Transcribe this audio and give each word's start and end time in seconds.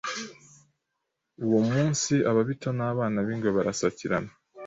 Uwo 1.45 1.59
munsi 1.71 2.13
Ababito 2.29 2.69
n’Abana 2.77 3.17
b’Ingwe 3.25 3.49
barasakirana 3.57 4.31